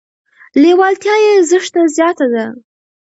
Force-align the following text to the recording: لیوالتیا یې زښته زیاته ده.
لیوالتیا 0.61 1.15
یې 1.25 1.33
زښته 1.49 1.81
زیاته 1.95 2.25
ده. 2.33 2.45